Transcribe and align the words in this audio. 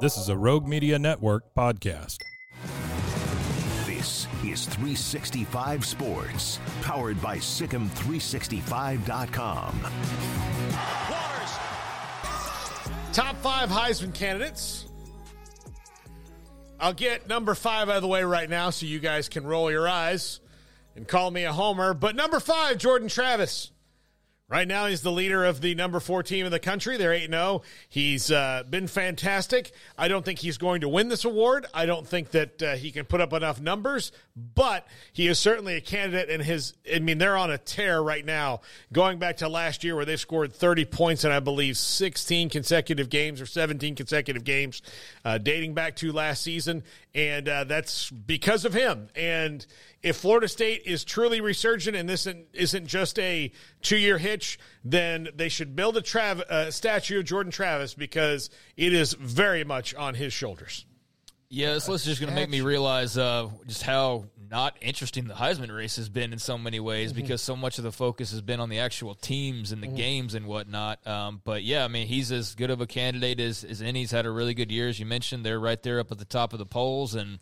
This 0.00 0.16
is 0.16 0.30
a 0.30 0.36
Rogue 0.36 0.66
Media 0.66 0.98
Network 0.98 1.54
podcast. 1.54 2.16
This 3.84 4.26
is 4.42 4.64
365 4.64 5.84
Sports, 5.84 6.58
powered 6.80 7.20
by 7.20 7.36
SicEm365.com. 7.36 9.80
Top 13.12 13.36
five 13.42 13.68
Heisman 13.68 14.14
candidates. 14.14 14.86
I'll 16.80 16.94
get 16.94 17.28
number 17.28 17.54
five 17.54 17.90
out 17.90 17.96
of 17.96 18.02
the 18.02 18.08
way 18.08 18.24
right 18.24 18.48
now 18.48 18.70
so 18.70 18.86
you 18.86 19.00
guys 19.00 19.28
can 19.28 19.46
roll 19.46 19.70
your 19.70 19.86
eyes 19.86 20.40
and 20.96 21.06
call 21.06 21.30
me 21.30 21.44
a 21.44 21.52
homer. 21.52 21.92
But 21.92 22.16
number 22.16 22.40
five, 22.40 22.78
Jordan 22.78 23.08
Travis. 23.08 23.70
Right 24.50 24.66
now, 24.66 24.86
he's 24.86 25.02
the 25.02 25.12
leader 25.12 25.44
of 25.44 25.60
the 25.60 25.76
number 25.76 26.00
four 26.00 26.24
team 26.24 26.44
in 26.44 26.50
the 26.50 26.58
country. 26.58 26.96
They're 26.96 27.12
8 27.12 27.30
0. 27.30 27.62
He's 27.88 28.32
uh, 28.32 28.64
been 28.68 28.88
fantastic. 28.88 29.70
I 29.96 30.08
don't 30.08 30.24
think 30.24 30.40
he's 30.40 30.58
going 30.58 30.80
to 30.80 30.88
win 30.88 31.08
this 31.08 31.24
award. 31.24 31.66
I 31.72 31.86
don't 31.86 32.04
think 32.04 32.32
that 32.32 32.60
uh, 32.60 32.74
he 32.74 32.90
can 32.90 33.04
put 33.04 33.20
up 33.20 33.32
enough 33.32 33.60
numbers, 33.60 34.10
but 34.34 34.88
he 35.12 35.28
is 35.28 35.38
certainly 35.38 35.76
a 35.76 35.80
candidate. 35.80 36.30
And 36.30 36.42
his, 36.42 36.74
I 36.92 36.98
mean, 36.98 37.18
they're 37.18 37.36
on 37.36 37.52
a 37.52 37.58
tear 37.58 38.02
right 38.02 38.24
now, 38.24 38.62
going 38.92 39.20
back 39.20 39.36
to 39.36 39.48
last 39.48 39.84
year 39.84 39.94
where 39.94 40.04
they 40.04 40.16
scored 40.16 40.52
30 40.52 40.84
points 40.86 41.24
in, 41.24 41.30
I 41.30 41.38
believe, 41.38 41.76
16 41.76 42.48
consecutive 42.50 43.08
games 43.08 43.40
or 43.40 43.46
17 43.46 43.94
consecutive 43.94 44.42
games, 44.42 44.82
uh, 45.24 45.38
dating 45.38 45.74
back 45.74 45.94
to 45.96 46.10
last 46.10 46.42
season. 46.42 46.82
And 47.14 47.48
uh, 47.48 47.64
that's 47.64 48.10
because 48.10 48.64
of 48.64 48.74
him. 48.74 49.10
And 49.14 49.64
if 50.02 50.16
Florida 50.16 50.48
State 50.48 50.82
is 50.86 51.04
truly 51.04 51.40
resurgent 51.40 51.96
and 51.96 52.08
this 52.08 52.26
isn't 52.52 52.86
just 52.86 53.18
a 53.18 53.52
two 53.82 53.98
year 53.98 54.18
hitch, 54.40 54.58
then 54.84 55.28
they 55.34 55.48
should 55.48 55.76
build 55.76 55.96
a 55.96 56.00
Trav- 56.00 56.40
uh, 56.42 56.70
statue 56.70 57.18
of 57.18 57.24
Jordan 57.24 57.52
Travis 57.52 57.94
because 57.94 58.50
it 58.76 58.92
is 58.92 59.12
very 59.14 59.64
much 59.64 59.94
on 59.94 60.14
his 60.14 60.32
shoulders. 60.32 60.86
Yeah, 61.48 61.74
this 61.74 61.88
list 61.88 62.06
is 62.06 62.12
just 62.12 62.20
going 62.20 62.30
to 62.32 62.40
make 62.40 62.48
me 62.48 62.60
realize 62.60 63.18
uh, 63.18 63.48
just 63.66 63.82
how 63.82 64.26
not 64.50 64.76
interesting 64.80 65.26
the 65.26 65.34
Heisman 65.34 65.74
race 65.74 65.96
has 65.96 66.08
been 66.08 66.32
in 66.32 66.38
so 66.38 66.58
many 66.58 66.80
ways 66.80 67.12
mm-hmm. 67.12 67.22
because 67.22 67.40
so 67.40 67.54
much 67.54 67.78
of 67.78 67.84
the 67.84 67.92
focus 67.92 68.32
has 68.32 68.40
been 68.40 68.58
on 68.58 68.68
the 68.68 68.80
actual 68.80 69.14
teams 69.14 69.70
and 69.70 69.82
the 69.82 69.86
mm-hmm. 69.86 69.96
games 69.96 70.34
and 70.34 70.46
whatnot. 70.46 71.06
Um, 71.06 71.40
but 71.44 71.62
yeah, 71.62 71.84
I 71.84 71.88
mean, 71.88 72.08
he's 72.08 72.32
as 72.32 72.54
good 72.56 72.70
of 72.70 72.80
a 72.80 72.86
candidate 72.86 73.38
as, 73.38 73.62
as 73.62 73.80
any. 73.80 74.00
He's 74.00 74.10
had 74.10 74.26
a 74.26 74.30
really 74.30 74.54
good 74.54 74.72
year, 74.72 74.88
as 74.88 74.98
you 74.98 75.06
mentioned. 75.06 75.46
They're 75.46 75.60
right 75.60 75.80
there 75.82 76.00
up 76.00 76.10
at 76.10 76.18
the 76.18 76.24
top 76.24 76.52
of 76.52 76.58
the 76.58 76.66
polls, 76.66 77.14
and 77.14 77.38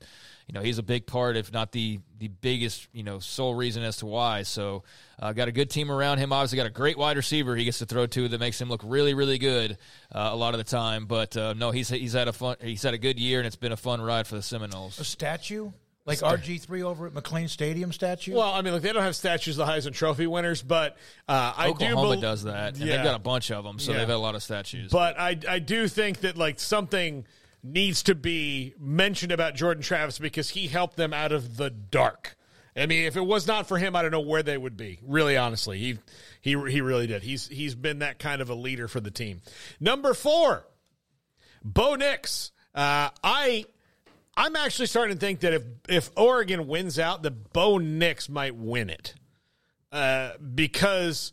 you 0.46 0.52
know 0.52 0.60
he's 0.60 0.76
a 0.78 0.82
big 0.82 1.06
part, 1.06 1.36
if 1.36 1.50
not 1.50 1.72
the 1.72 2.00
the 2.18 2.28
biggest, 2.28 2.88
you 2.92 3.02
know, 3.02 3.20
sole 3.20 3.54
reason 3.54 3.82
as 3.82 3.98
to 3.98 4.06
why. 4.06 4.42
So, 4.42 4.82
uh, 5.18 5.32
got 5.32 5.48
a 5.48 5.52
good 5.52 5.70
team 5.70 5.90
around 5.90 6.18
him. 6.18 6.32
Obviously, 6.32 6.56
got 6.56 6.66
a 6.66 6.70
great 6.70 6.98
wide 6.98 7.16
receiver 7.16 7.56
he 7.56 7.64
gets 7.64 7.78
to 7.78 7.86
throw 7.86 8.06
to 8.06 8.28
that 8.28 8.40
makes 8.40 8.60
him 8.60 8.68
look 8.68 8.82
really, 8.84 9.14
really 9.14 9.38
good 9.38 9.78
uh, 10.12 10.30
a 10.32 10.36
lot 10.36 10.52
of 10.52 10.58
the 10.58 10.64
time. 10.64 11.06
But 11.06 11.36
uh, 11.36 11.54
no, 11.54 11.70
he's 11.70 11.88
he's 11.88 12.12
had 12.12 12.28
a 12.28 12.32
fun, 12.34 12.56
he's 12.60 12.82
had 12.82 12.92
a 12.92 12.98
good 12.98 13.18
year, 13.18 13.38
and 13.38 13.46
it's 13.46 13.56
been 13.56 13.72
a 13.72 13.76
fun 13.78 14.00
ride 14.02 14.26
for 14.26 14.34
the 14.34 14.42
Seminoles. 14.42 15.00
A 15.00 15.04
statue. 15.04 15.70
Like 16.08 16.20
RG 16.20 16.62
three 16.62 16.82
over 16.82 17.06
at 17.06 17.12
McLane 17.12 17.50
Stadium 17.50 17.92
statue. 17.92 18.34
Well, 18.34 18.50
I 18.50 18.62
mean, 18.62 18.72
look, 18.72 18.82
they 18.82 18.94
don't 18.94 19.02
have 19.02 19.14
statues 19.14 19.58
of 19.58 19.66
the 19.66 19.72
Heisman 19.72 19.92
Trophy 19.92 20.26
winners, 20.26 20.62
but 20.62 20.96
uh, 21.28 21.52
I 21.54 21.68
Oklahoma 21.68 22.16
do. 22.16 22.22
does 22.22 22.44
that, 22.44 22.74
and 22.74 22.78
yeah. 22.78 22.96
they've 22.96 23.04
got 23.04 23.14
a 23.14 23.18
bunch 23.18 23.50
of 23.50 23.62
them, 23.62 23.78
so 23.78 23.92
yeah. 23.92 23.98
they've 23.98 24.08
had 24.08 24.14
a 24.14 24.18
lot 24.18 24.34
of 24.34 24.42
statues. 24.42 24.90
But 24.90 25.20
I, 25.20 25.38
I 25.46 25.58
do 25.58 25.86
think 25.86 26.20
that 26.20 26.38
like 26.38 26.60
something 26.60 27.26
needs 27.62 28.04
to 28.04 28.14
be 28.14 28.74
mentioned 28.80 29.32
about 29.32 29.54
Jordan 29.54 29.82
Travis 29.82 30.18
because 30.18 30.48
he 30.48 30.66
helped 30.66 30.96
them 30.96 31.12
out 31.12 31.32
of 31.32 31.58
the 31.58 31.68
dark. 31.68 32.36
I 32.74 32.86
mean, 32.86 33.04
if 33.04 33.16
it 33.16 33.26
was 33.26 33.46
not 33.46 33.68
for 33.68 33.76
him, 33.76 33.94
I 33.94 34.00
don't 34.00 34.10
know 34.10 34.20
where 34.20 34.42
they 34.42 34.56
would 34.56 34.78
be. 34.78 35.00
Really, 35.02 35.36
honestly, 35.36 35.78
he 35.78 35.98
he 36.40 36.50
he 36.70 36.80
really 36.80 37.06
did. 37.06 37.22
He's 37.22 37.48
he's 37.48 37.74
been 37.74 37.98
that 37.98 38.18
kind 38.18 38.40
of 38.40 38.48
a 38.48 38.54
leader 38.54 38.88
for 38.88 39.00
the 39.00 39.10
team. 39.10 39.42
Number 39.78 40.14
four, 40.14 40.66
Bo 41.62 41.96
Nix. 41.96 42.52
Uh, 42.74 43.10
I 43.22 43.66
I'm 44.38 44.54
actually 44.54 44.86
starting 44.86 45.16
to 45.16 45.20
think 45.20 45.40
that 45.40 45.52
if 45.52 45.62
if 45.88 46.10
Oregon 46.16 46.68
wins 46.68 46.96
out, 46.96 47.24
the 47.24 47.32
Bo 47.32 47.78
Nix 47.78 48.28
might 48.28 48.54
win 48.54 48.88
it 48.88 49.14
uh, 49.90 50.30
because 50.54 51.32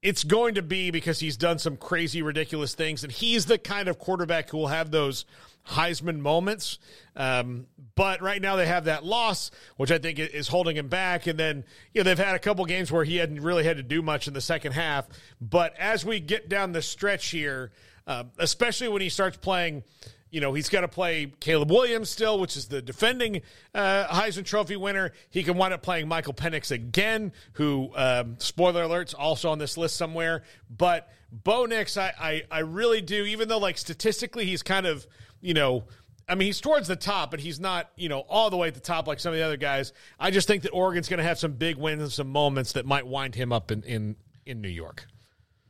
it's 0.00 0.24
going 0.24 0.54
to 0.54 0.62
be 0.62 0.90
because 0.90 1.20
he's 1.20 1.36
done 1.36 1.58
some 1.58 1.76
crazy, 1.76 2.22
ridiculous 2.22 2.74
things, 2.74 3.04
and 3.04 3.12
he's 3.12 3.44
the 3.44 3.58
kind 3.58 3.86
of 3.86 3.98
quarterback 3.98 4.48
who 4.48 4.56
will 4.56 4.68
have 4.68 4.90
those 4.90 5.26
Heisman 5.68 6.20
moments. 6.20 6.78
Um, 7.14 7.66
but 7.94 8.22
right 8.22 8.40
now 8.40 8.56
they 8.56 8.66
have 8.66 8.86
that 8.86 9.04
loss, 9.04 9.50
which 9.76 9.90
I 9.90 9.98
think 9.98 10.18
is 10.18 10.48
holding 10.48 10.78
him 10.78 10.88
back. 10.88 11.26
And 11.26 11.38
then, 11.38 11.64
you 11.92 12.00
know, 12.00 12.04
they've 12.04 12.18
had 12.18 12.34
a 12.34 12.38
couple 12.38 12.64
games 12.64 12.90
where 12.90 13.04
he 13.04 13.16
hadn't 13.16 13.42
really 13.42 13.62
had 13.62 13.76
to 13.76 13.82
do 13.82 14.00
much 14.00 14.26
in 14.26 14.32
the 14.32 14.40
second 14.40 14.72
half. 14.72 15.06
But 15.38 15.76
as 15.78 16.02
we 16.02 16.18
get 16.18 16.48
down 16.48 16.72
the 16.72 16.80
stretch 16.80 17.28
here, 17.28 17.72
uh, 18.06 18.24
especially 18.38 18.88
when 18.88 19.02
he 19.02 19.10
starts 19.10 19.36
playing 19.36 19.84
you 20.32 20.40
know, 20.40 20.54
he's 20.54 20.70
got 20.70 20.80
to 20.80 20.88
play 20.88 21.30
Caleb 21.40 21.70
Williams 21.70 22.08
still, 22.08 22.40
which 22.40 22.56
is 22.56 22.66
the 22.66 22.80
defending 22.80 23.42
uh, 23.74 24.06
Heisman 24.06 24.46
Trophy 24.46 24.76
winner. 24.76 25.12
He 25.28 25.44
can 25.44 25.58
wind 25.58 25.74
up 25.74 25.82
playing 25.82 26.08
Michael 26.08 26.32
Penix 26.32 26.70
again, 26.70 27.32
who, 27.52 27.90
um, 27.94 28.36
spoiler 28.38 28.82
alerts, 28.84 29.14
also 29.16 29.50
on 29.50 29.58
this 29.58 29.76
list 29.76 29.94
somewhere. 29.94 30.42
But 30.70 31.10
Bo 31.30 31.66
Nix, 31.66 31.98
I, 31.98 32.14
I, 32.18 32.42
I 32.50 32.58
really 32.60 33.02
do, 33.02 33.24
even 33.24 33.48
though, 33.48 33.58
like, 33.58 33.76
statistically, 33.76 34.46
he's 34.46 34.62
kind 34.62 34.86
of, 34.86 35.06
you 35.42 35.52
know, 35.52 35.84
I 36.26 36.34
mean, 36.34 36.46
he's 36.46 36.62
towards 36.62 36.88
the 36.88 36.96
top, 36.96 37.30
but 37.30 37.38
he's 37.38 37.60
not, 37.60 37.90
you 37.94 38.08
know, 38.08 38.20
all 38.20 38.48
the 38.48 38.56
way 38.56 38.68
at 38.68 38.74
the 38.74 38.80
top 38.80 39.06
like 39.06 39.20
some 39.20 39.34
of 39.34 39.38
the 39.38 39.44
other 39.44 39.58
guys. 39.58 39.92
I 40.18 40.30
just 40.30 40.48
think 40.48 40.62
that 40.62 40.70
Oregon's 40.70 41.10
going 41.10 41.18
to 41.18 41.24
have 41.24 41.38
some 41.38 41.52
big 41.52 41.76
wins 41.76 42.00
and 42.00 42.10
some 42.10 42.28
moments 42.28 42.72
that 42.72 42.86
might 42.86 43.06
wind 43.06 43.34
him 43.34 43.52
up 43.52 43.70
in, 43.70 43.82
in, 43.82 44.16
in 44.46 44.62
New 44.62 44.68
York. 44.70 45.06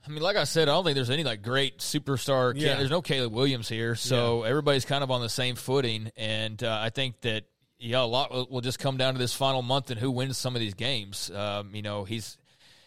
I 0.07 0.11
mean, 0.11 0.23
like 0.23 0.37
I 0.37 0.45
said, 0.45 0.69
I 0.69 0.73
don't 0.73 0.85
think 0.85 0.97
there's 0.97 1.11
any 1.11 1.23
like 1.23 1.43
great 1.43 1.79
superstar. 1.79 2.55
Yeah. 2.57 2.77
There's 2.77 2.91
no 2.91 3.03
Caleb 3.03 3.33
Williams 3.33 3.69
here, 3.69 3.95
so 3.95 4.43
yeah. 4.43 4.51
everybody's 4.51 4.85
kind 4.85 5.05
of 5.05 5.11
on 5.11 5.21
the 5.21 5.29
same 5.29 5.55
footing. 5.55 6.11
And 6.17 6.63
uh, 6.63 6.81
I 6.83 6.91
think 6.91 7.21
that 7.21 7.45
yeah, 7.79 8.03
a 8.03 8.05
lot 8.05 8.51
will 8.51 8.61
just 8.61 8.79
come 8.79 8.97
down 8.97 9.15
to 9.15 9.19
this 9.19 9.35
final 9.35 9.63
month 9.63 9.91
and 9.91 10.01
who 10.01 10.11
wins 10.11 10.39
some 10.39 10.57
of 10.57 10.61
these 10.61 10.75
games. 10.75 11.31
Um, 11.31 11.75
you 11.75 11.83
know, 11.83 12.05
he's 12.05 12.37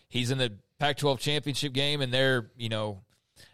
he's 0.09 0.31
in 0.31 0.37
the 0.37 0.53
Pac-12 0.79 1.19
championship 1.19 1.71
game, 1.71 2.01
and 2.01 2.13
they're 2.13 2.51
you 2.57 2.69
know 2.69 3.01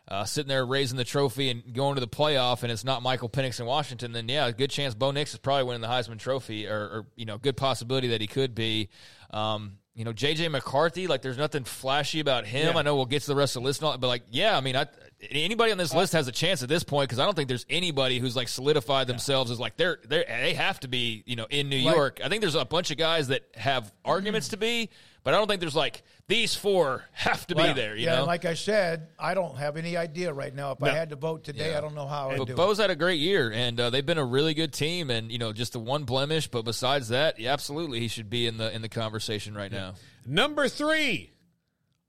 uh, 0.08 0.26
sitting 0.26 0.50
there 0.50 0.66
raising 0.66 0.98
the 0.98 1.04
trophy 1.04 1.50
and 1.50 1.74
going 1.74 1.96
to 1.96 2.02
the 2.02 2.08
playoff, 2.08 2.64
and 2.64 2.72
it's 2.72 2.84
not 2.84 3.04
Michael 3.04 3.30
Penix 3.30 3.60
in 3.60 3.66
Washington. 3.66 4.12
Then 4.12 4.28
yeah, 4.28 4.48
a 4.48 4.54
good 4.54 4.70
chance 4.70 4.96
Bo 4.96 5.12
Nix 5.12 5.34
is 5.34 5.40
probably 5.40 5.64
winning 5.64 5.82
the 5.82 5.88
Heisman 5.88 6.18
Trophy, 6.18 6.68
or, 6.68 6.80
or 6.80 7.06
you 7.16 7.26
know, 7.26 7.38
good 7.38 7.58
possibility 7.58 8.10
that 8.10 8.22
he 8.22 8.28
could 8.28 8.56
be. 8.56 8.90
Um, 9.30 9.78
you 9.94 10.06
know, 10.06 10.13
JJ 10.13 10.50
McCarthy, 10.52 11.07
like 11.07 11.22
there's 11.22 11.38
nothing 11.38 11.66
flashy 11.66 12.22
about 12.22 12.46
him. 12.46 12.74
Yeah. 12.74 12.79
I 12.79 12.81
know 12.81 12.96
we'll 12.96 13.06
get 13.06 13.24
to 13.24 13.28
the 13.28 13.35
rest 13.35 13.56
of 13.56 13.62
the 13.62 13.68
list, 13.68 13.81
but 13.81 14.02
like, 14.02 14.24
yeah, 14.29 14.57
I 14.57 14.62
mean, 14.62 14.75
I, 14.75 14.88
anybody 15.29 15.72
on 15.72 15.78
this 15.78 15.94
list 15.94 16.13
has 16.13 16.28
a 16.28 16.31
chance 16.31 16.63
at 16.63 16.69
this 16.69 16.84
point 16.84 17.09
because 17.09 17.19
I 17.19 17.25
don't 17.25 17.35
think 17.35 17.50
there's 17.50 17.66
anybody 17.69 18.18
who's 18.19 18.35
like 18.35 18.47
solidified 18.47 19.07
themselves 19.07 19.51
as 19.51 19.59
like 19.59 19.75
they're 19.75 20.00
they 20.07 20.24
they 20.28 20.53
have 20.53 20.80
to 20.81 20.88
be 20.88 21.24
you 21.25 21.35
know 21.35 21.46
in 21.50 21.69
New 21.69 21.84
like, 21.84 21.96
York. 21.96 22.22
I 22.24 22.30
think 22.30 22.41
there's 22.41 22.56
a 22.56 22.63
bunch 22.63 22.91
of 22.91 22.97
guys 22.97 23.28
that 23.28 23.44
have 23.56 23.91
arguments 24.06 24.47
mm-hmm. 24.47 24.53
to 24.53 24.57
be, 24.59 24.90
but 25.24 25.34
I 25.34 25.38
don't 25.38 25.48
think 25.48 25.62
there's 25.62 25.76
like 25.76 26.04
these 26.28 26.56
four 26.56 27.04
have 27.12 27.46
to 27.48 27.56
well, 27.56 27.68
be 27.68 27.74
there. 27.74 27.96
You 27.96 28.06
yeah, 28.06 28.18
know, 28.18 28.26
like 28.26 28.46
I 28.46 28.54
said, 28.54 29.09
I 29.20 29.34
don't 29.34 29.58
have 29.58 29.78
any 29.78 29.98
idea 29.98 30.34
right 30.34 30.54
now. 30.54 30.72
If 30.72 30.80
no. 30.80 30.88
I 30.88 30.92
had 30.92 31.09
to 31.09 31.16
vote 31.16 31.44
today, 31.44 31.72
yeah. 31.72 31.78
I 31.78 31.82
don't 31.82 31.96
know 31.96 32.08
how. 32.08 32.30
I 32.30 32.40
would 32.40 32.48
do. 32.48 32.56
But 32.56 32.68
Bo's 32.68 32.78
had 32.78 32.90
a 32.90 32.96
great 32.96 33.20
year, 33.20 33.51
and 33.51 33.80
uh, 33.80 33.90
they've 33.90 34.06
been 34.06 34.18
a 34.18 34.25
really 34.25 34.54
good 34.54 34.74
team. 34.74 35.10
And 35.10 35.31
you 35.31 35.38
know, 35.38 35.54
just 35.54 35.74
the 35.74 35.80
one 35.80 36.04
blemish, 36.06 36.48
but 36.48 36.63
besides 36.63 37.10
that, 37.10 37.40
yeah, 37.40 37.54
absolutely, 37.54 38.00
he 38.00 38.07
should 38.07 38.30
be 38.30 38.48
in 38.48 38.57
the 38.57 38.74
in 38.74 38.81
the 38.81 38.90
conversation 38.90 39.54
right 39.54 39.72
yeah. 39.72 39.80
now. 39.80 39.94
Number 40.25 40.68
three, 40.68 41.31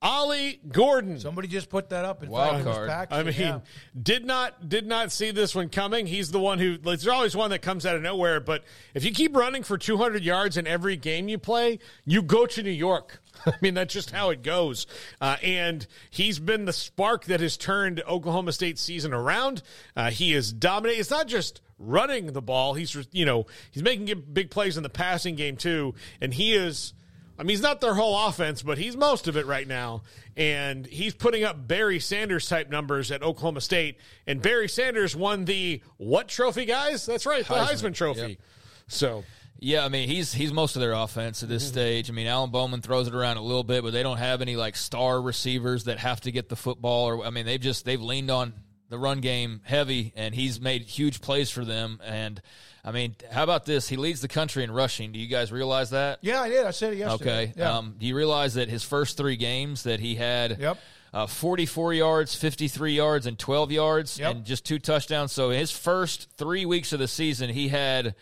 Ollie 0.02 0.60
Gordon. 0.68 1.20
Somebody 1.20 1.46
just 1.46 1.70
put 1.70 1.90
that 1.90 2.04
up 2.04 2.24
in 2.24 2.28
Wild 2.28 2.64
card. 2.64 2.90
I 3.10 3.22
mean, 3.22 3.34
yeah. 3.38 3.60
did 4.00 4.24
not 4.26 4.68
did 4.68 4.84
not 4.84 5.12
see 5.12 5.30
this 5.30 5.54
one 5.54 5.68
coming. 5.68 6.06
He's 6.06 6.32
the 6.32 6.40
one 6.40 6.58
who 6.58 6.76
there's 6.76 7.06
always 7.06 7.36
one 7.36 7.50
that 7.50 7.62
comes 7.62 7.86
out 7.86 7.94
of 7.94 8.02
nowhere. 8.02 8.40
But 8.40 8.64
if 8.94 9.04
you 9.04 9.12
keep 9.12 9.36
running 9.36 9.62
for 9.62 9.78
200 9.78 10.24
yards 10.24 10.56
in 10.56 10.66
every 10.66 10.96
game 10.96 11.28
you 11.28 11.38
play, 11.38 11.78
you 12.04 12.20
go 12.20 12.46
to 12.46 12.62
New 12.64 12.70
York. 12.70 13.22
I 13.46 13.52
mean, 13.60 13.74
that's 13.74 13.94
just 13.94 14.10
how 14.10 14.30
it 14.30 14.42
goes. 14.42 14.86
Uh, 15.20 15.36
and 15.42 15.86
he's 16.10 16.40
been 16.40 16.64
the 16.64 16.72
spark 16.72 17.24
that 17.26 17.40
has 17.40 17.56
turned 17.56 18.02
Oklahoma 18.06 18.52
State 18.52 18.78
season 18.80 19.12
around. 19.12 19.62
Uh, 19.96 20.10
he 20.10 20.34
is 20.34 20.52
dominating. 20.52 21.00
It's 21.00 21.10
not 21.10 21.28
just 21.28 21.60
running 21.78 22.26
the 22.32 22.42
ball. 22.42 22.74
He's 22.74 22.96
you 23.12 23.24
know 23.24 23.46
he's 23.70 23.84
making 23.84 24.24
big 24.32 24.50
plays 24.50 24.76
in 24.76 24.82
the 24.82 24.90
passing 24.90 25.36
game 25.36 25.56
too, 25.56 25.94
and 26.20 26.34
he 26.34 26.54
is 26.54 26.92
I 27.42 27.44
mean, 27.44 27.50
he's 27.50 27.60
not 27.60 27.80
their 27.80 27.94
whole 27.94 28.28
offense, 28.28 28.62
but 28.62 28.78
he's 28.78 28.96
most 28.96 29.26
of 29.26 29.36
it 29.36 29.46
right 29.46 29.66
now. 29.66 30.02
And 30.36 30.86
he's 30.86 31.12
putting 31.12 31.42
up 31.42 31.66
Barry 31.66 31.98
Sanders 31.98 32.48
type 32.48 32.70
numbers 32.70 33.10
at 33.10 33.20
Oklahoma 33.24 33.60
State. 33.60 33.98
And 34.28 34.40
Barry 34.40 34.68
Sanders 34.68 35.16
won 35.16 35.44
the 35.44 35.82
what 35.96 36.28
trophy, 36.28 36.66
guys? 36.66 37.04
That's 37.04 37.26
right, 37.26 37.44
the 37.44 37.54
Heisman, 37.54 37.66
Heisman, 37.90 37.94
Trophy. 37.94 38.20
yep. 38.20 38.38
So 38.86 39.24
Yeah, 39.58 39.84
I 39.84 39.88
mean 39.88 40.08
he's 40.08 40.32
he's 40.32 40.52
most 40.52 40.76
of 40.76 40.80
their 40.82 40.92
offense 40.92 41.42
at 41.42 41.48
this 41.48 41.64
Mm-hmm. 41.64 41.72
stage. 41.72 42.10
I 42.10 42.12
mean 42.12 42.28
Alan 42.28 42.50
Bowman 42.50 42.80
throws 42.80 43.08
it 43.08 43.14
around 43.14 43.38
a 43.38 43.42
little 43.42 43.64
bit, 43.64 43.82
but 43.82 43.92
they 43.92 44.04
don't 44.04 44.18
have 44.18 44.40
any 44.40 44.54
like 44.54 44.76
star 44.76 45.20
receivers 45.20 45.84
that 45.84 45.98
have 45.98 46.20
to 46.20 46.30
get 46.30 46.48
the 46.48 46.54
football. 46.56 47.06
Or 47.06 47.24
I 47.26 47.30
mean 47.30 47.44
they've 47.44 47.60
just 47.60 47.84
they've 47.84 48.00
leaned 48.00 48.30
on 48.30 48.52
the 48.92 48.98
run 48.98 49.20
game 49.22 49.62
heavy, 49.64 50.12
and 50.14 50.34
he's 50.34 50.60
made 50.60 50.82
huge 50.82 51.22
plays 51.22 51.50
for 51.50 51.64
them. 51.64 51.98
And 52.04 52.42
I 52.84 52.92
mean, 52.92 53.16
how 53.30 53.42
about 53.42 53.64
this? 53.64 53.88
He 53.88 53.96
leads 53.96 54.20
the 54.20 54.28
country 54.28 54.62
in 54.64 54.70
rushing. 54.70 55.12
Do 55.12 55.18
you 55.18 55.28
guys 55.28 55.50
realize 55.50 55.90
that? 55.90 56.18
Yeah, 56.20 56.42
I 56.42 56.50
did. 56.50 56.66
I 56.66 56.72
said 56.72 56.92
it 56.92 56.96
yesterday. 56.98 57.30
Okay. 57.44 57.52
Yeah. 57.56 57.78
Um, 57.78 57.94
do 57.98 58.04
you 58.04 58.14
realize 58.14 58.52
that 58.54 58.68
his 58.68 58.82
first 58.84 59.16
three 59.16 59.36
games 59.36 59.84
that 59.84 59.98
he 59.98 60.16
had 60.16 60.58
Yep. 60.60 60.78
uh, 61.14 61.26
44 61.26 61.94
yards, 61.94 62.34
53 62.34 62.92
yards, 62.94 63.24
and 63.26 63.38
12 63.38 63.72
yards, 63.72 64.18
Yep. 64.18 64.30
and 64.36 64.44
just 64.44 64.66
two 64.66 64.78
touchdowns? 64.78 65.32
So 65.32 65.48
his 65.48 65.70
first 65.70 66.28
three 66.36 66.66
weeks 66.66 66.92
of 66.92 66.98
the 66.98 67.08
season, 67.08 67.48
he 67.48 67.68
had, 67.68 68.14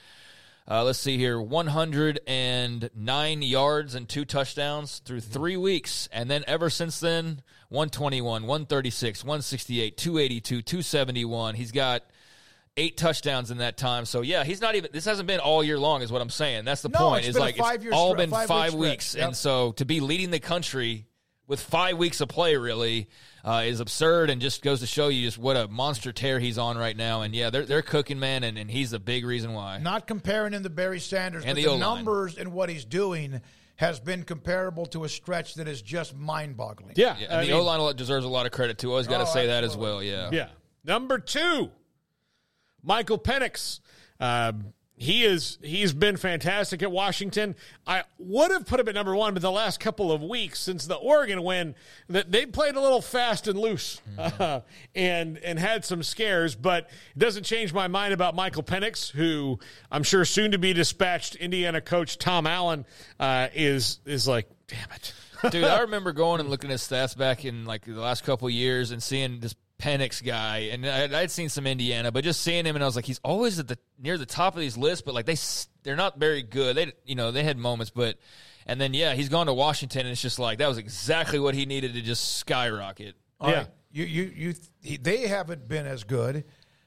uh, 0.70 0.84
let's 0.84 0.99
see 1.00 1.19
here, 1.19 1.40
109 1.40 3.43
yards 3.43 3.94
and 3.94 4.08
two 4.08 4.25
touchdowns 4.25 4.99
through 5.00 5.20
three 5.20 5.56
weeks. 5.56 6.08
And 6.12 6.31
then 6.31 6.44
ever 6.46 6.70
since 6.70 7.00
then, 7.00 7.43
121, 7.70 8.43
136, 8.46 9.25
168, 9.25 9.96
282, 9.96 10.62
271. 10.62 11.55
He's 11.55 11.72
got 11.72 12.02
eight 12.76 12.96
touchdowns 12.96 13.50
in 13.50 13.58
that 13.58 13.76
time. 13.76 14.05
So 14.05 14.20
yeah, 14.22 14.44
he's 14.44 14.61
not 14.61 14.75
even. 14.76 14.90
This 14.93 15.05
hasn't 15.05 15.26
been 15.26 15.40
all 15.40 15.62
year 15.62 15.78
long, 15.78 16.02
is 16.02 16.12
what 16.12 16.22
I'm 16.22 16.31
saying. 16.31 16.64
That's 16.64 16.82
the 16.82 16.88
No, 16.88 16.99
point. 16.99 17.20
it's 17.20 17.28
Is 17.31 17.34
been 17.34 17.43
a 17.43 17.46
like 17.46 17.56
it's 17.84 17.93
all 17.93 18.14
been 18.14 18.31
five-week 18.31 18.49
five 18.49 18.70
stretch. 18.70 18.81
weeks, 18.81 19.14
Yep. 19.16 19.26
and 19.26 19.37
so 19.37 19.73
to 19.73 19.84
be 19.84 20.00
leading 20.00 20.31
the 20.31 20.40
country 20.40 21.06
with 21.50 21.61
five 21.61 21.99
weeks 21.99 22.20
of 22.20 22.29
play 22.29 22.56
really 22.56 23.08
uh, 23.44 23.64
is 23.67 23.81
absurd, 23.81 24.31
and 24.31 24.41
just 24.41 24.62
goes 24.62 24.81
to 24.81 24.87
show 24.87 25.08
you 25.08 25.26
just 25.26 25.37
what 25.37 25.56
a 25.56 25.67
monster 25.67 26.12
tear 26.12 26.38
he's 26.38 26.56
on 26.58 26.79
right 26.79 26.97
now. 26.97 27.23
And 27.23 27.35
yeah, 27.35 27.50
they're 27.50 27.67
they're 27.67 27.82
cooking, 27.82 28.20
man, 28.20 28.44
and, 28.44 28.56
and 28.56 28.70
he's 28.70 28.93
a 28.93 29.00
big 29.00 29.26
reason 29.26 29.52
why. 29.52 29.79
Not 29.79 30.06
comparing 30.06 30.52
him 30.52 30.62
to 30.62 30.70
Barry 30.70 31.00
Sanders, 31.00 31.44
And 31.44 31.56
but 31.56 31.62
the 31.62 31.70
the, 31.70 31.76
numbers 31.79 32.38
and 32.38 32.52
what 32.52 32.69
he's 32.69 32.85
doing 32.85 33.41
has 33.76 33.99
been 33.99 34.23
comparable 34.23 34.87
to 34.87 35.05
a 35.05 35.08
stretch 35.08 35.55
that 35.55 35.67
is 35.67 35.82
just 35.82 36.14
mind-boggling. 36.14 36.93
yeah, 36.97 37.17
Yeah, 37.19 37.38
I 37.41 37.44
the 37.47 37.52
O 37.52 37.64
line 37.64 37.97
deserves 37.97 38.25
a 38.25 38.29
lot 38.29 38.47
of 38.47 38.52
credit 38.52 38.79
too. 38.79 38.91
Always 38.91 39.06
got 39.08 39.19
to 39.19 39.25
Oh, 39.25 39.32
say 39.32 39.49
that 39.49 39.64
as 39.64 39.76
well. 39.76 40.02
Yeah. 40.02 40.29
Yeah. 40.32 40.49
Number 40.85 41.19
two, 41.19 41.70
Michael 42.82 43.19
Penix. 43.19 43.81
Um, 44.20 44.73
he 45.00 45.25
is 45.25 45.56
he's 45.62 45.94
been 45.94 46.19
fantastic 46.19 46.82
at 46.82 46.93
Washington. 46.93 47.56
I 47.87 48.05
would 48.19 48.50
have 48.50 48.67
put 48.67 48.81
him 48.81 48.87
at 48.87 48.94
number 48.94 49.17
one, 49.17 49.32
but 49.32 49.41
the 49.41 49.50
last 49.50 49.81
couple 49.81 50.12
of 50.12 50.23
weeks 50.23 50.61
since 50.61 50.87
the 50.87 50.94
Oregon 50.94 51.43
win, 51.43 51.75
that 52.11 52.31
they 52.31 52.44
played 52.44 52.76
a 52.76 52.82
little 52.82 53.00
fast 53.00 53.49
and 53.49 53.58
loose, 53.58 54.02
uh, 54.19 54.61
and 54.94 55.38
and 55.38 55.58
had 55.58 55.87
some 55.87 56.02
scares. 56.02 56.55
But 56.55 56.91
it 57.17 57.19
doesn't 57.19 57.44
change 57.44 57.73
my 57.73 57.88
mind 57.88 58.12
about 58.12 58.35
Michael 58.35 58.62
Penix, 58.62 59.11
who 59.11 59.58
I'm 59.91 60.02
sure 60.02 60.26
soon 60.26 60.50
to 60.50 60.58
be 60.58 60.75
dispatched 60.75 61.35
Indiana 61.35 61.81
coach 61.81 62.19
Tom 62.19 62.47
Allen 62.47 62.85
uh, 63.19 63.49
is 63.55 64.00
is 64.05 64.29
like, 64.29 64.50
damn 64.69 64.91
it. 64.94 65.14
Dude, 65.50 65.64
I 65.64 65.81
remember 65.81 66.12
going 66.12 66.41
and 66.41 66.50
looking 66.50 66.70
at 66.70 66.79
stats 66.79 67.17
back 67.17 67.47
in 67.47 67.64
like 67.64 67.87
the 67.87 67.94
last 67.94 68.25
couple 68.25 68.49
of 68.49 68.52
years 68.52 68.91
and 68.91 69.02
seeing 69.02 69.41
this 69.41 69.55
Penix 69.81 70.23
guy, 70.25 70.69
and 70.73 70.87
I, 70.87 71.21
I'd 71.21 71.31
seen 71.31 71.49
some 71.49 71.67
Indiana, 71.67 72.12
but 72.12 72.23
just 72.25 72.41
seeing 72.43 72.65
him, 72.65 72.77
and 72.77 72.82
I 72.82 72.87
was 72.87 72.97
like, 72.97 73.06
he's 73.06 73.21
always 73.25 73.59
at 73.59 73.67
the 73.69 73.79
near 73.99 74.19
the 74.19 74.27
top 74.27 74.55
of 74.55 74.61
these 74.61 74.77
lists, 74.77 75.03
but 75.03 75.15
like 75.15 75.27
they 75.27 75.37
they're 75.82 75.97
not 75.97 76.19
very 76.19 76.43
good. 76.43 76.77
They 76.77 76.93
you 77.05 77.15
know 77.15 77.31
they 77.32 77.43
had 77.43 77.56
moments, 77.59 77.91
but 77.91 78.17
and 78.67 78.81
then 78.81 78.93
yeah, 78.94 79.15
he's 79.15 79.29
gone 79.29 79.47
to 79.47 79.55
Washington, 79.55 80.00
and 80.03 80.11
it's 80.11 80.23
just 80.23 80.38
like 80.38 80.59
that 80.59 80.69
was 80.69 80.79
exactly 80.79 81.38
what 81.38 81.55
he 81.55 81.67
needed 81.67 81.94
to 81.94 82.03
just 82.03 82.37
skyrocket. 82.37 83.15
All 83.41 83.50
Yeah. 83.50 83.56
right. 83.56 83.67
You, 83.93 84.05
you, 84.05 84.32
you, 84.37 84.55
he- 84.82 84.97
they 84.99 85.27
haven't 85.27 85.67
been 85.67 85.85
as 85.87 86.05
good, 86.05 86.44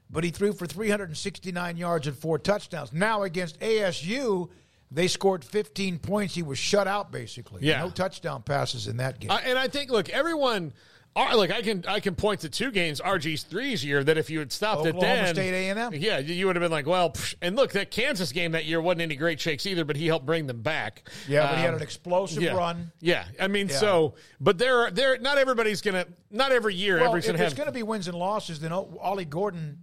but 0.10 0.24
he 0.24 0.30
threw 0.30 0.54
for 0.54 0.66
369 0.66 1.76
yards 1.78 2.08
and 2.08 2.18
four 2.18 2.40
touchdowns. 2.40 2.94
Now 2.94 3.24
against 3.24 3.60
ASU, 3.60 4.50
they 4.90 5.08
scored 5.08 5.44
15 5.44 6.00
points. 6.00 6.34
He 6.36 6.44
was 6.44 6.58
shut 6.58 6.88
out 6.88 7.12
basically. 7.12 7.64
Yeah. 7.66 7.82
No 7.82 7.90
touchdown 7.90 8.42
passes 8.44 8.88
in 8.88 8.98
that 8.98 9.20
game. 9.20 9.32
I, 9.32 9.42
and 9.42 9.58
I 9.60 9.68
think, 9.68 9.92
look, 9.92 10.10
everyone. 10.10 10.72
Like 11.16 11.52
I 11.52 11.62
can 11.62 11.84
I 11.88 12.00
can 12.00 12.16
point 12.16 12.40
to 12.42 12.50
two 12.50 12.72
games 12.72 13.00
RG's 13.00 13.44
3's 13.44 13.84
year 13.86 14.04
that 14.04 14.18
if 14.18 14.30
you 14.30 14.40
had 14.40 14.52
stopped 14.52 14.86
it 14.86 14.96
Oklahoma 14.96 15.24
then 15.26 15.36
State 15.36 15.70
A&M. 15.70 15.94
yeah 15.94 16.18
you 16.18 16.48
would 16.48 16.56
have 16.56 16.62
been 16.64 16.72
like 16.72 16.88
well 16.88 17.12
psh. 17.12 17.36
and 17.42 17.56
look 17.56 17.74
that 17.74 17.92
Kansas 17.92 18.32
game 18.32 18.54
that 18.54 18.66
year 18.66 18.82
wasn't 18.82 19.02
any 19.02 19.16
great 19.16 19.40
shakes 19.40 19.66
either 19.68 19.86
but 19.86 19.96
he 19.96 20.08
helped 20.08 20.26
bring 20.26 20.48
them 20.48 20.62
back 20.62 21.08
yeah, 21.28 21.48
but 21.48 21.56
he 21.58 21.62
had 21.62 21.70
Um, 21.70 21.76
an 21.76 21.82
explosive 21.84 22.42
yeah. 22.42 22.56
run. 22.56 22.92
yeah 23.00 23.26
I 23.40 23.48
mean 23.48 23.70
Yeah. 23.70 23.78
so 23.78 24.16
but 24.42 24.58
there 24.58 24.80
are 24.86 24.92
there 24.92 25.18
not 25.20 25.38
everybody's 25.38 25.82
gonna 25.82 26.06
not 26.32 26.52
every 26.52 26.74
year 26.76 26.96
Well, 26.96 27.06
everybody's 27.10 27.26
if 27.26 27.36
gonna 27.36 27.44
it's 27.44 27.52
have 27.54 27.58
going 27.58 27.68
to 27.68 27.74
be 27.74 27.84
wins 27.84 28.08
and 28.08 28.18
losses, 28.18 28.60
then 28.60 28.72
Ollie 28.72 29.26
Gordon 29.26 29.78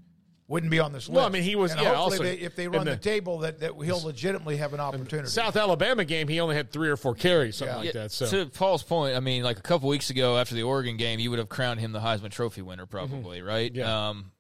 wouldn't 0.51 0.71
be 0.71 0.81
on 0.81 0.93
this 0.93 1.09
list. 1.09 1.15
Well, 1.17 1.25
I 1.25 1.29
mean, 1.29 1.45
he 1.45 1.55
was- 1.55 1.71
And 1.71 1.81
yeah, 1.81 1.95
hopefully 1.95 2.19
also 2.19 2.25
they, 2.25 2.35
if 2.45 2.57
they 2.57 2.67
run 2.67 2.85
the- 2.85 2.91
the, 2.91 2.97
table, 2.97 3.39
that, 3.39 3.61
that 3.61 3.73
he'll 3.85 4.03
legitimately 4.03 4.57
have 4.57 4.75
an 4.75 4.81
opportunity. 4.81 5.29
South 5.29 5.57
Alabama 5.57 6.05
game 6.05 6.27
he 6.27 6.41
only 6.41 6.57
had 6.57 6.71
three 6.73 6.89
or 6.91 6.97
four 6.97 7.15
carries 7.15 7.57
something 7.57 7.77
like 7.77 7.87
Yeah, 7.87 7.93
that 8.03 8.13
so 8.13 8.27
To 8.27 8.47
Paul's 8.47 8.83
point, 8.83 9.17
I 9.17 9.21
mean, 9.21 9.45
like 9.45 9.59
a 9.59 9.63
couple 9.63 9.89
weeks 9.89 10.11
ago 10.11 10.37
after 10.37 10.57
the 10.57 10.65
Oregon 10.65 10.97
game, 10.97 11.21
you 11.21 11.31
would 11.31 11.39
have 11.39 11.49
crowned 11.49 11.79
him 11.81 11.93
the 11.93 12.01
Heisman 12.01 12.31
Trophy 12.31 12.63
winner, 12.63 12.85
probably, 12.85 13.41
right? 13.43 13.71
Mm-hmm. 13.73 13.79
Yeah. 13.81 14.09
Um, 14.09 14.33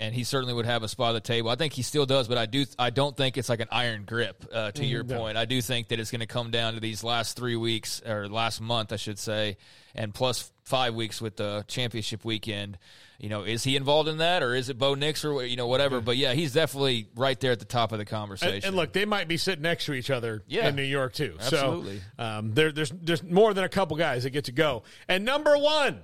and 0.00 0.12
he 0.14 0.24
certainly 0.24 0.54
would 0.54 0.66
have 0.66 0.82
a 0.82 0.88
spot 0.88 1.14
at 1.14 1.22
the 1.22 1.28
table. 1.28 1.50
I 1.50 1.54
think 1.54 1.74
he 1.74 1.82
still 1.82 2.06
does, 2.06 2.26
but 2.26 2.38
I 2.38 2.46
do. 2.46 2.64
I 2.78 2.90
don't 2.90 3.16
think 3.16 3.36
it's 3.36 3.48
like 3.48 3.60
an 3.60 3.68
iron 3.70 4.02
grip. 4.04 4.44
Uh, 4.52 4.72
to 4.72 4.84
your 4.84 5.04
Mm-hmm. 5.04 5.12
no. 5.12 5.18
point, 5.18 5.36
I 5.36 5.44
do 5.44 5.60
think 5.62 5.88
that 5.88 6.00
it's 6.00 6.10
going 6.10 6.20
to 6.20 6.26
come 6.26 6.50
down 6.50 6.74
to 6.74 6.80
these 6.80 7.04
last 7.04 7.36
three 7.36 7.54
weeks 7.56 8.02
or 8.04 8.26
last 8.28 8.60
month, 8.60 8.92
I 8.92 8.96
should 8.96 9.18
say, 9.18 9.58
and 9.94 10.12
plus 10.12 10.50
five 10.64 10.94
weeks 10.94 11.20
with 11.20 11.36
the 11.36 11.64
championship 11.68 12.24
weekend. 12.24 12.78
You 13.18 13.28
know, 13.28 13.42
is 13.42 13.62
he 13.64 13.76
involved 13.76 14.08
in 14.08 14.16
that, 14.18 14.42
or 14.42 14.54
is 14.54 14.70
it 14.70 14.78
Bo 14.78 14.94
Nix, 14.94 15.26
or 15.26 15.44
you 15.44 15.56
know, 15.56 15.66
whatever? 15.66 16.00
But 16.00 16.16
yeah, 16.16 16.32
he's 16.32 16.54
definitely 16.54 17.08
right 17.14 17.38
there 17.38 17.52
at 17.52 17.58
the 17.58 17.66
top 17.66 17.92
of 17.92 17.98
the 17.98 18.06
conversation. 18.06 18.54
And, 18.54 18.64
and 18.64 18.76
look, 18.76 18.94
they 18.94 19.04
might 19.04 19.28
be 19.28 19.36
sitting 19.36 19.60
next 19.62 19.84
to 19.84 19.92
each 19.92 20.08
other 20.08 20.42
Yeah. 20.48 20.68
in 20.68 20.74
New 20.76 20.82
York 20.82 21.12
too. 21.12 21.36
Absolutely. 21.38 22.00
So 22.16 22.24
um, 22.24 22.54
there, 22.54 22.72
there's 22.72 22.90
there's 22.90 23.22
more 23.22 23.52
than 23.52 23.64
a 23.64 23.68
couple 23.68 23.98
guys 23.98 24.22
that 24.22 24.30
get 24.30 24.44
to 24.46 24.52
go. 24.52 24.84
And 25.06 25.26
number 25.26 25.58
one 25.58 26.00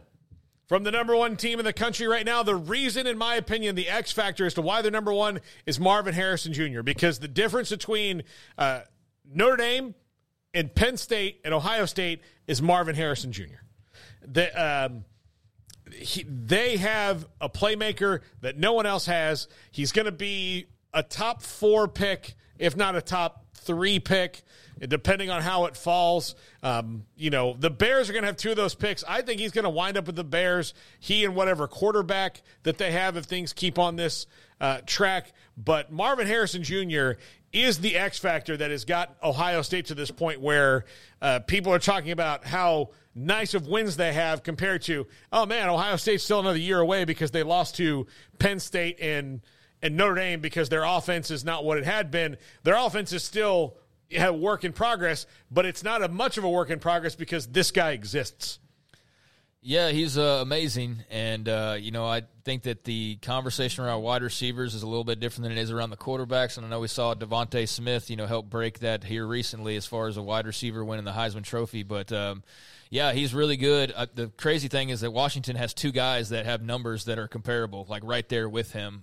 from 0.67 0.83
the 0.83 0.91
number 0.91 1.17
one 1.17 1.37
team 1.37 1.59
in 1.59 1.65
the 1.65 1.73
country 1.73 2.07
right 2.07 2.27
now, 2.27 2.43
the 2.43 2.57
reason, 2.57 3.07
in 3.07 3.17
my 3.17 3.37
opinion, 3.37 3.77
the 3.77 3.89
X 3.89 4.11
factor 4.11 4.45
as 4.45 4.55
to 4.55 4.63
why 4.63 4.83
they're 4.83 4.91
number 4.91 5.13
one 5.13 5.41
is 5.65 5.79
Marvin 5.79 6.13
Harrison 6.13 6.53
Jr. 6.53 6.83
Because 6.83 7.21
the 7.21 7.29
difference 7.29 7.71
between 7.71 8.25
uh, 8.59 8.81
Notre 9.33 9.57
Dame 9.57 9.95
and 10.53 10.75
Penn 10.75 10.97
State 10.97 11.41
and 11.45 11.55
Ohio 11.55 11.87
State 11.87 12.21
is 12.49 12.61
Marvin 12.61 12.97
Harrison 12.97 13.31
Jr. 13.31 13.63
The, 14.27 14.91
um, 14.91 15.05
he, 15.93 16.25
they 16.25 16.79
have 16.79 17.29
a 17.41 17.49
playmaker 17.49 18.21
that 18.41 18.59
no 18.59 18.73
one 18.73 18.87
else 18.87 19.07
has. 19.07 19.47
He's 19.71 19.93
going 19.93 20.07
to 20.07 20.13
be 20.13 20.67
a 20.93 21.03
top 21.03 21.43
four 21.43 21.87
pick, 21.87 22.35
if 22.59 22.77
not 22.77 22.97
a 22.97 23.03
top 23.03 23.47
three 23.55 24.01
pick, 24.01 24.43
depending 24.79 25.31
on 25.31 25.43
how 25.43 25.65
it 25.67 25.77
falls. 25.77 26.35
Um, 26.63 27.05
you 27.17 27.31
know, 27.31 27.57
the 27.59 27.71
Bears 27.71 28.11
are 28.11 28.13
going 28.13 28.23
to 28.23 28.27
have 28.27 28.37
two 28.37 28.51
of 28.51 28.57
those 28.57 28.75
picks. 28.75 29.05
I 29.05 29.23
think 29.23 29.41
he's 29.41 29.53
going 29.53 29.65
to 29.65 29.71
wind 29.71 29.97
up 29.97 30.07
with 30.07 30.17
the 30.17 30.25
Bears, 30.25 30.75
he 31.01 31.25
and 31.25 31.35
whatever 31.35 31.67
quarterback 31.67 32.43
that 32.65 32.79
they 32.79 32.93
have 32.93 33.17
if 33.17 33.25
things 33.25 33.53
keep 33.53 33.79
on 33.79 33.97
this 33.97 34.27
uh, 34.61 34.81
track. 34.87 35.33
But 35.57 35.91
Marvin 35.91 36.27
Harrison 36.27 36.63
Jr. 36.63 37.13
is 37.53 37.79
the 37.79 37.97
X 37.97 38.19
factor 38.19 38.57
that 38.57 38.71
has 38.71 38.85
got 38.85 39.17
Ohio 39.23 39.63
State 39.63 39.87
to 39.87 39.95
this 39.95 40.11
point 40.11 40.41
where 40.41 40.85
uh, 41.23 41.41
people 41.41 41.73
are 41.73 41.79
talking 41.79 42.11
about 42.11 42.45
how 42.45 42.91
nice 43.15 43.55
of 43.55 43.67
wins 43.67 43.97
they 43.97 44.13
have 44.13 44.43
compared 44.43 44.83
to, 44.83 45.07
oh 45.33 45.47
man, 45.47 45.69
Ohio 45.69 45.97
State's 45.97 46.23
still 46.23 46.41
another 46.41 46.59
year 46.59 46.81
away 46.81 47.05
because 47.05 47.31
they 47.31 47.43
lost 47.43 47.77
to 47.77 48.07
Penn 48.39 48.61
State 48.61 48.99
and 49.01 49.41
and 49.83 49.97
Notre 49.97 50.15
Dame 50.15 50.41
because 50.41 50.69
their 50.69 50.85
offense 50.85 51.31
is 51.31 51.45
not 51.45 51.65
what 51.65 51.79
it 51.79 51.85
had 51.85 52.11
been. 52.11 52.39
Their 52.63 52.77
offense 52.77 53.13
is 53.13 53.23
still 53.23 53.77
a 54.15 54.33
work 54.33 54.65
in 54.65 54.73
progress, 54.73 55.27
but 55.51 55.67
it's 55.67 55.83
not 55.83 56.03
a 56.03 56.09
much 56.09 56.39
of 56.39 56.45
a 56.45 56.51
work 56.51 56.71
in 56.71 56.79
progress 56.79 57.15
because 57.15 57.47
this 57.47 57.71
guy 57.71 57.93
exists. 57.93 58.59
Yeah, 59.69 59.89
he's 59.89 60.17
uh, 60.17 60.39
amazing, 60.43 60.99
and 61.11 61.49
uh, 61.49 61.77
you 61.77 61.91
know 61.91 62.07
I 62.07 62.23
think 62.45 62.63
that 62.63 62.85
the 62.85 63.17
conversation 63.17 63.85
around 63.85 64.03
wide 64.03 64.23
receivers 64.23 64.77
is 64.77 64.85
a 64.85 64.87
little 64.87 65.03
bit 65.03 65.19
different 65.19 65.43
than 65.43 65.59
it 65.59 65.61
is 65.61 65.73
around 65.73 65.91
the 65.91 65.97
quarterbacks. 65.97 66.57
And 66.57 66.65
I 66.65 66.69
know 66.69 66.79
we 66.79 66.87
saw 66.87 67.17
DeVonta 67.17 67.67
Smith, 67.67 68.09
you 68.09 68.15
know, 68.15 68.27
help 68.27 68.49
break 68.49 68.79
that 68.79 69.03
here 69.03 69.27
recently 69.27 69.75
as 69.75 69.85
far 69.85 70.07
as 70.07 70.17
a 70.17 70.23
wide 70.23 70.47
receiver 70.47 70.85
winning 70.85 71.05
the 71.05 71.11
Heisman 71.11 71.43
Trophy. 71.43 71.83
But 71.83 72.13
um, 72.13 72.45
yeah, 72.91 73.13
he's 73.13 73.35
really 73.35 73.57
good. 73.57 73.93
Uh, 73.97 74.07
the 74.15 74.29
crazy 74.37 74.69
thing 74.69 74.91
is 74.91 75.01
that 75.01 75.11
Washington 75.11 75.57
has 75.57 75.75
two 75.75 75.91
guys 75.91 76.29
that 76.29 76.47
have 76.47 76.63
numbers 76.63 77.07
that 77.07 77.19
are 77.19 77.27
comparable, 77.27 77.87
like 77.89 78.05
right 78.05 78.29
there 78.29 78.49
with 78.49 78.71
him. 78.71 79.03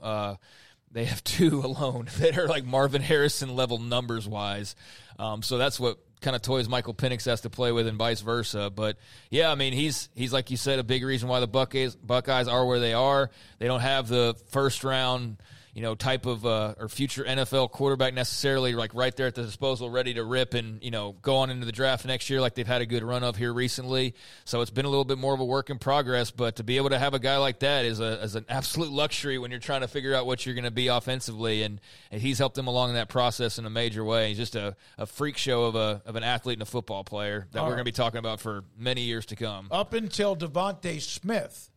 They 0.93 1.05
have 1.05 1.23
two 1.23 1.61
alone 1.65 2.07
that 2.19 2.37
are 2.37 2.47
like 2.47 2.63
Marvin 2.63 3.01
Harrison 3.01 3.55
level 3.55 3.79
numbers 3.79 4.27
wise. 4.27 4.75
Um, 5.19 5.41
so 5.43 5.57
that's 5.57 5.79
what 5.79 5.97
kind 6.21 6.35
of 6.35 6.41
toys 6.41 6.69
Michael 6.69 6.93
Penix 6.93 7.25
has 7.25 7.41
to 7.41 7.49
play 7.49 7.71
with, 7.71 7.87
and 7.87 7.97
vice 7.97 8.21
versa. 8.21 8.71
But 8.73 8.97
yeah, 9.29 9.51
I 9.51 9.55
mean, 9.55 9.73
he's 9.73 10.09
he's 10.15 10.31
like 10.31 10.49
you 10.49 10.57
said, 10.57 10.79
a 10.79 10.83
big 10.83 11.03
reason 11.03 11.27
why 11.27 11.39
the 11.39 11.47
Buckeyes 11.47 11.95
Buckeyes 11.95 12.47
are 12.47 12.65
where 12.65 12.79
they 12.79 12.93
are. 12.93 13.29
They 13.59 13.67
don't 13.67 13.81
have 13.81 14.07
the 14.07 14.35
first 14.49 14.83
round, 14.83 15.37
you 15.73 15.81
know, 15.81 15.95
type 15.95 16.27
of 16.27 16.45
uh, 16.45 16.75
or 16.79 16.87
future 16.87 17.23
NFL 17.23 17.71
quarterback 17.71 18.13
necessarily, 18.13 18.73
like 18.73 18.93
right 18.93 19.15
there 19.15 19.25
at 19.25 19.33
the 19.33 19.41
disposal, 19.41 19.89
ready 19.89 20.13
to 20.13 20.23
rip 20.23 20.53
and 20.53 20.83
you 20.83 20.91
know 20.91 21.15
go 21.21 21.37
on 21.37 21.49
into 21.49 21.65
the 21.65 21.71
draft 21.71 22.05
next 22.05 22.29
year, 22.29 22.39
like 22.41 22.53
they've 22.53 22.67
had 22.67 22.81
a 22.81 22.85
good 22.85 23.03
run 23.03 23.23
of 23.23 23.37
here 23.37 23.51
recently. 23.51 24.13
So 24.45 24.61
it's 24.61 24.69
been 24.69 24.85
a 24.85 24.89
little 24.89 25.05
bit 25.05 25.17
more 25.17 25.33
of 25.33 25.39
a 25.39 25.45
work 25.45 25.71
in 25.71 25.79
progress, 25.79 26.29
but 26.29 26.57
to 26.57 26.63
be 26.63 26.77
able 26.77 26.89
to 26.89 26.99
have 26.99 27.15
a 27.15 27.19
guy 27.19 27.37
like 27.37 27.59
that 27.59 27.85
is 27.85 27.99
a 27.99 28.21
is 28.21 28.35
an 28.35 28.45
absolute 28.49 28.91
luxury 28.91 29.39
when 29.39 29.49
you're 29.49 29.59
trying 29.59 29.81
to 29.81 29.87
figure 29.87 30.13
out 30.13 30.27
what 30.27 30.45
you're 30.45 30.53
going 30.55 30.63
to 30.63 30.71
be 30.71 30.87
offensively, 30.87 31.63
and, 31.63 31.81
and 32.11 32.21
he's 32.21 32.37
helped 32.37 32.55
them 32.55 32.67
along 32.67 32.89
in 32.89 32.95
that 32.95 33.09
process 33.09 33.57
in 33.57 33.65
a 33.65 33.69
major 33.71 34.03
way. 34.03 34.29
He's 34.29 34.37
just 34.37 34.55
a, 34.55 34.75
a 34.99 35.07
freak 35.07 35.37
show 35.37 35.63
of 35.63 35.75
a 35.75 36.03
of 36.05 36.15
an 36.15 36.23
athlete 36.23 36.57
and 36.57 36.61
a 36.61 36.67
football 36.69 37.03
player 37.03 37.47
that 37.51 37.59
All 37.59 37.65
we're 37.65 37.71
right. 37.71 37.77
going 37.77 37.85
to 37.85 37.91
be 37.91 37.95
talking 37.95 38.19
about 38.19 38.39
for 38.39 38.63
many 38.77 39.01
years 39.01 39.25
to 39.27 39.35
come. 39.35 39.69
Up 39.71 39.93
until 39.93 40.35
DeVonta 40.35 41.01
Smith 41.01 41.71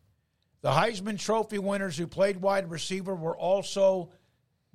the 0.61 0.71
Heisman 0.71 1.19
Trophy 1.19 1.59
winners 1.59 1.97
who 1.97 2.07
played 2.07 2.37
wide 2.37 2.69
receiver 2.71 3.15
were 3.15 3.37
also 3.37 4.09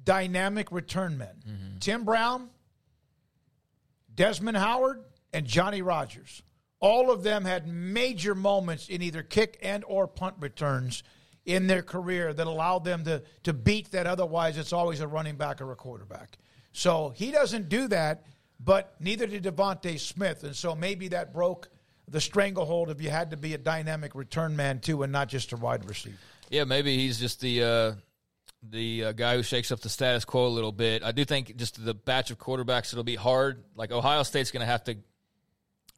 dynamic 0.02 0.70
return 0.70 1.18
men. 1.18 1.42
Mm-hmm. 1.46 1.78
Tim 1.80 2.04
Brown, 2.04 2.50
Desmond 4.14 4.56
Howard, 4.56 5.02
and 5.32 5.46
Johnny 5.46 5.82
Rodgers. 5.82 6.42
All 6.80 7.10
of 7.10 7.22
them 7.22 7.44
had 7.44 7.66
major 7.66 8.34
moments 8.34 8.88
in 8.88 9.02
either 9.02 9.22
kick 9.22 9.58
and 9.62 9.84
or 9.86 10.06
punt 10.06 10.36
returns 10.40 11.02
in 11.44 11.66
their 11.66 11.82
career 11.82 12.32
that 12.32 12.46
allowed 12.46 12.84
them 12.84 13.04
to, 13.04 13.22
to 13.44 13.52
beat 13.52 13.90
that 13.92 14.06
otherwise 14.06 14.58
it's 14.58 14.72
always 14.72 15.00
a 15.00 15.06
running 15.06 15.36
back 15.36 15.60
or 15.60 15.72
a 15.72 15.76
quarterback. 15.76 16.38
So 16.72 17.12
he 17.16 17.30
doesn't 17.30 17.68
do 17.68 17.88
that, 17.88 18.26
but 18.60 18.94
neither 19.00 19.26
did 19.26 19.44
DeVonta 19.44 19.98
Smith. 19.98 20.44
And 20.44 20.54
so 20.54 20.74
maybe 20.74 21.08
that 21.08 21.32
broke– 21.32 21.68
the 22.08 22.20
stranglehold 22.20 22.90
if 22.90 23.00
you 23.00 23.10
had 23.10 23.30
to 23.30 23.36
be 23.36 23.54
a 23.54 23.58
dynamic 23.58 24.14
return 24.14 24.56
man 24.56 24.80
too, 24.80 25.02
and 25.02 25.12
not 25.12 25.28
just 25.28 25.52
a 25.52 25.56
wide 25.56 25.88
receiver. 25.88 26.16
Yeah, 26.50 26.64
maybe 26.64 26.96
he's 26.96 27.18
just 27.18 27.40
the 27.40 27.62
uh, 27.62 27.92
the 28.62 29.04
uh, 29.04 29.12
guy 29.12 29.36
who 29.36 29.42
shakes 29.42 29.72
up 29.72 29.80
the 29.80 29.88
status 29.88 30.24
quo 30.24 30.46
a 30.46 30.48
little 30.48 30.72
bit. 30.72 31.02
I 31.02 31.12
do 31.12 31.24
think 31.24 31.56
just 31.56 31.82
the 31.84 31.94
batch 31.94 32.30
of 32.30 32.38
quarterbacks 32.38 32.92
it'll 32.92 33.04
be 33.04 33.16
hard. 33.16 33.64
Like 33.74 33.90
Ohio 33.90 34.22
State's 34.22 34.50
going 34.50 34.60
to 34.60 34.66
have 34.66 34.84
to 34.84 34.96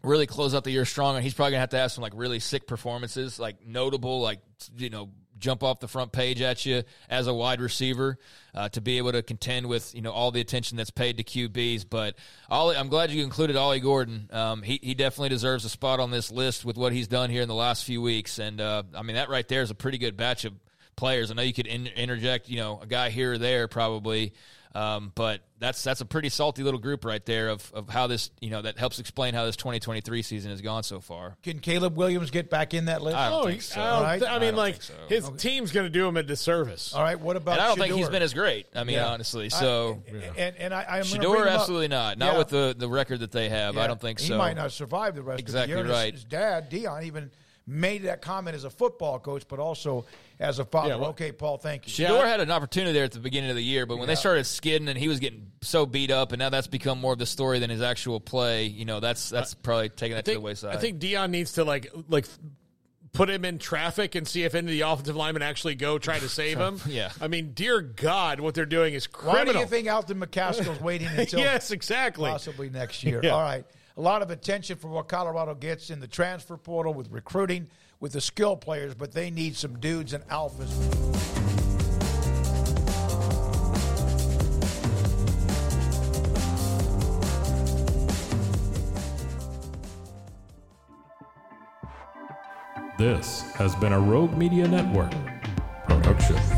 really 0.03 0.27
close 0.27 0.55
out 0.55 0.65
the 0.65 0.71
year 0.71 0.85
strong, 0.85 1.17
and 1.17 1.25
he's 1.25 1.35
probably 1.35 1.53
going 1.53 1.59
to 1.59 1.63
have 1.63 1.71
to 1.71 1.79
have 1.79 1.93
some 1.93 2.03
like 2.03 2.13
really 2.15 2.41
sick 2.41 2.67
performances, 2.67 3.39
like 3.39 3.67
notable, 3.67 4.21
like 4.21 4.41
you 4.77 4.91
know 4.91 5.11
jump 5.39 5.63
off 5.63 5.81
the 5.81 5.89
front 5.89 6.13
page 6.13 6.41
at 6.41 6.65
you 6.65 6.83
as 7.09 7.27
a 7.27 7.35
wide 7.35 7.61
receiver 7.61 8.19
uh, 8.55 8.69
to 8.71 8.81
be 8.81 8.99
able 8.99 9.13
to 9.13 9.23
contend 9.23 9.67
with 9.67 9.95
you 9.95 10.03
know 10.03 10.13
all 10.13 10.31
the 10.31 10.41
attention 10.41 10.77
that's 10.77 10.91
paid 10.91 11.17
to 11.19 11.25
QBs. 11.25 11.85
But 11.89 12.17
Ollie, 12.49 12.77
I'm 12.77 12.89
glad 12.89 13.11
you 13.11 13.25
included 13.25 13.57
Ollie 13.57 13.81
Gordon. 13.81 14.29
Um, 14.33 14.63
he 14.63 14.79
he 14.83 14.95
definitely 14.95 15.31
deserves 15.31 15.65
a 15.65 15.69
spot 15.69 16.01
on 16.01 16.11
this 16.11 16.31
list 16.31 16.65
with 16.65 16.77
what 16.77 16.93
he's 16.93 17.09
done 17.09 17.31
here 17.31 17.43
in 17.43 17.49
the 17.49 17.55
last 17.55 17.85
few 17.85 18.01
weeks. 18.01 18.39
And 18.39 18.61
uh, 18.61 18.85
I 18.95 19.03
mean 19.03 19.17
that 19.17 19.29
right 19.29 19.47
there 19.47 19.63
is 19.63 19.71
a 19.71 19.75
pretty 19.75 19.99
good 19.99 20.17
batch 20.17 20.45
of 20.45 20.55
players. 20.97 21.31
I 21.31 21.35
know 21.35 21.43
you 21.43 21.53
could 21.53 21.67
in, 21.67 21.87
interject 21.87 22.49
you 22.49 22.57
know 22.57 22.81
a 22.83 22.87
guy 22.87 23.11
here 23.11 23.33
or 23.33 23.39
there 23.39 23.69
probably. 23.69 24.35
Um, 24.75 25.13
but 25.15 25.41
that's 25.61 25.85
that's 25.85 26.01
a 26.01 26.05
pretty 26.05 26.29
salty 26.31 26.65
little 26.65 26.81
group 26.81 27.05
right 27.05 27.25
there 27.25 27.51
of, 27.51 27.71
of 27.75 27.89
how 27.89 28.09
this 28.09 28.33
you 28.41 28.51
know 28.51 28.61
that 28.61 28.77
helps 28.77 28.99
explain 28.99 29.33
how 29.33 29.45
this 29.45 29.55
2023 29.55 30.23
season 30.23 30.51
has 30.51 30.61
gone 30.61 30.83
so 30.83 30.99
far. 30.99 31.37
Can 31.45 31.61
Caleb 31.61 31.97
Williams 31.97 32.33
get 32.33 32.51
back 32.51 32.75
in 32.75 32.87
that 32.87 33.01
list? 33.01 33.17
I 33.17 33.31
don't 33.31 33.45
oh, 33.45 33.47
think 33.47 33.63
so. 33.63 33.81
I, 33.81 34.03
right. 34.03 34.23
I 34.25 34.41
mean, 34.41 34.55
I 34.55 34.57
like 34.57 34.83
so. 34.83 34.95
his 35.09 35.27
okay. 35.27 35.37
team's 35.37 35.71
going 35.71 35.87
to 35.87 35.91
do 35.91 36.09
him 36.09 36.17
a 36.17 36.25
disservice. 36.25 36.93
All 36.93 37.05
right, 37.05 37.19
what 37.19 37.37
about? 37.37 37.53
And 37.53 37.61
I 37.61 37.69
don't 37.69 37.77
Shedeur? 37.77 37.81
think 37.83 37.95
he's 37.95 38.09
been 38.09 38.23
as 38.23 38.35
great. 38.35 38.67
I 38.75 38.83
mean, 38.83 38.97
yeah. 38.97 39.07
honestly, 39.07 39.49
so 39.49 40.03
I, 40.09 40.41
and 40.41 40.57
and 40.57 40.75
I, 40.75 40.87
I'm 40.89 41.05
Shedeur 41.05 41.49
absolutely 41.49 41.89
not. 41.89 42.19
Not 42.19 42.33
yeah. 42.33 42.39
with 42.39 42.49
the 42.49 42.75
the 42.77 42.89
record 42.89 43.21
that 43.21 43.31
they 43.31 43.49
have. 43.51 43.77
Yeah. 43.77 43.85
I 43.85 43.87
don't 43.87 44.01
think 44.01 44.19
he 44.19 44.27
so. 44.27 44.35
He 44.35 44.39
might 44.39 44.57
not 44.57 44.73
survive 44.73 45.15
the 45.15 45.23
rest 45.23 45.39
exactly 45.39 45.75
of 45.75 45.87
the 45.87 45.93
year. 45.93 45.93
Right. 45.93 46.13
His, 46.13 46.23
his 46.23 46.25
dad 46.25 46.69
Deion 46.69 47.05
even 47.05 47.31
made 47.67 48.03
that 48.03 48.21
comment 48.21 48.55
as 48.55 48.65
a 48.65 48.71
football 48.71 49.19
coach, 49.19 49.45
but 49.49 49.59
also 49.59 50.05
as 50.39 50.59
a 50.59 50.65
father. 50.65 50.91
Yeah, 50.91 50.97
well, 50.97 51.11
okay, 51.11 51.33
Paul, 51.33 51.59
thank 51.59 51.87
you. 51.87 52.07
Shedeur 52.07 52.25
had 52.25 52.41
an 52.41 52.51
opportunity 52.51 52.93
there 52.93 53.05
at 53.05 53.13
the 53.13 53.21
beginning 53.21 53.51
of 53.51 53.57
the 53.57 53.65
year, 53.65 53.87
but 53.87 53.97
when 53.97 54.09
yeah. 54.09 54.15
they 54.15 54.21
started 54.21 54.45
skidding 54.45 54.89
and 54.89 54.99
he 54.99 55.09
was 55.09 55.21
getting 55.21 55.51
so 55.63 55.87
beat 55.87 56.11
up, 56.11 56.33
and 56.33 56.41
now 56.41 56.51
that's 56.51 56.67
become 56.67 57.01
more 57.01 57.13
of 57.13 57.19
the 57.19 57.27
story 57.27 57.59
than 57.59 57.71
his 57.71 57.83
actual 57.83 58.21
play. 58.21 58.65
You 58.67 58.85
know, 58.85 59.01
that's 59.01 59.31
that's 59.31 59.55
probably 59.55 59.89
taking 59.89 60.17
that 60.17 60.25
think, 60.25 60.37
to 60.37 60.41
the 60.41 60.45
wayside. 60.45 60.77
I 60.77 60.79
think 60.79 61.01
Deion 61.01 61.31
needs 61.31 61.55
to 61.55 61.65
like 61.65 61.91
like 62.09 62.27
put 63.15 63.31
him 63.31 63.45
in 63.45 63.59
traffic 63.59 64.15
and 64.17 64.29
see 64.29 64.43
if 64.43 64.55
any 64.55 64.67
of 64.67 64.73
the 64.73 64.81
offensive 64.83 65.17
linemen 65.17 65.41
actually 65.41 65.77
go 65.77 65.99
try 65.99 66.19
to 66.19 66.29
save 66.29 66.59
him. 66.59 66.81
yeah. 66.87 67.13
I 67.21 67.29
mean, 67.29 67.53
dear 67.55 67.81
God, 67.81 68.41
what 68.41 68.55
they're 68.55 68.67
doing 68.67 68.93
is 68.93 69.07
criminal. 69.07 69.47
Why 69.47 69.53
do 69.53 69.59
you 69.61 69.67
think 69.67 69.89
Alton 69.89 70.21
McCaskill's 70.21 70.81
waiting 70.81 71.09
until 71.17 71.39
yes, 71.39 71.71
exactly, 71.71 72.29
possibly 72.29 72.69
next 72.69 73.05
year? 73.05 73.21
Yeah. 73.23 73.31
All 73.31 73.41
right. 73.41 73.65
A 73.97 74.01
lot 74.01 74.23
of 74.23 74.31
attention 74.33 74.77
for 74.77 74.89
what 74.89 75.07
Colorado 75.07 75.55
gets 75.55 75.89
in 75.89 76.01
the 76.01 76.09
transfer 76.09 76.57
portal 76.57 76.93
with 76.93 77.13
recruiting 77.13 77.69
with 78.01 78.13
the 78.13 78.21
skill 78.21 78.57
players, 78.57 78.93
but 78.93 79.13
they 79.13 79.31
need 79.31 79.55
some 79.55 79.79
dudes 79.79 80.13
and 80.13 80.27
alphas. 80.27 80.69
This 92.99 93.43
has 93.53 93.77
been 93.77 93.93
a 93.93 94.01
Rogue 94.01 94.37
Media 94.37 94.67
Network 94.67 95.13
production. 95.87 96.54